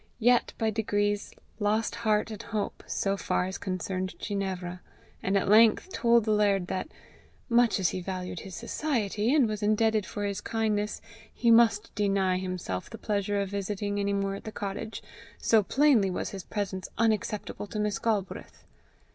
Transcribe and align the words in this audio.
yet 0.17 0.51
by 0.57 0.71
degrees 0.71 1.31
lost 1.59 1.93
heart 2.01 2.31
and 2.31 2.41
hope 2.41 2.83
so 2.87 3.15
far 3.15 3.45
as 3.45 3.59
concerned 3.59 4.17
Ginevra, 4.17 4.81
and 5.21 5.37
at 5.37 5.47
length 5.47 5.93
told 5.93 6.25
the 6.25 6.31
laird 6.31 6.65
that, 6.69 6.87
much 7.49 7.79
as 7.79 7.89
he 7.89 8.01
valued 8.01 8.39
his 8.39 8.55
society, 8.55 9.31
and 9.31 9.47
was 9.47 9.61
indebted 9.61 10.07
for 10.07 10.23
his 10.25 10.41
kindness, 10.41 11.01
he 11.31 11.51
must 11.51 11.93
deny 11.93 12.39
himself 12.39 12.89
the 12.89 12.97
pleasure 12.97 13.39
of 13.39 13.49
visiting 13.49 13.99
any 13.99 14.11
more 14.13 14.33
at 14.33 14.43
the 14.43 14.51
cottage 14.51 15.03
so 15.37 15.61
plainly 15.61 16.09
was 16.09 16.29
his 16.31 16.43
presence 16.45 16.89
unacceptable 16.97 17.67
to 17.67 17.77
Miss 17.77 17.99
Galbraith. 17.99 18.63